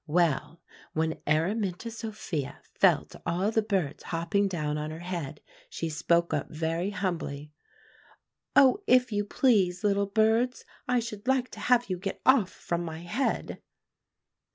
[0.07, 0.63] "Well,
[0.93, 6.49] when Araminta Sophia felt all the birds hopping down on her head, she spoke up
[6.49, 7.51] very humbly,
[8.55, 12.83] 'Oh, if you please, little birds, I should like to have you get off from
[12.83, 13.61] my head.